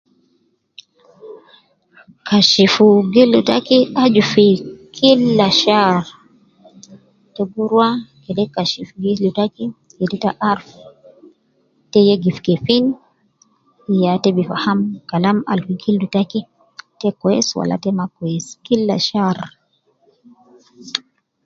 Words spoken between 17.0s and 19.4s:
kwesi Wala ta ma kwesi kila shar